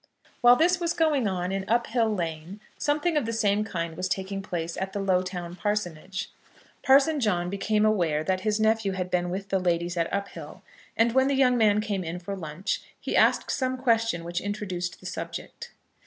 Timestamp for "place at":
4.41-4.93